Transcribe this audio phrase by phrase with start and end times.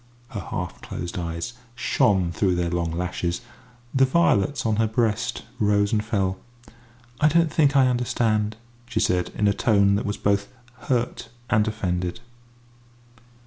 [0.29, 3.41] Her half closed eyes shone through their long lashes;
[3.93, 6.39] the violets on her breast rose and fell.
[7.19, 10.47] "I don't think I understand," she said, in a tone that was both
[10.87, 12.19] hurt and offended.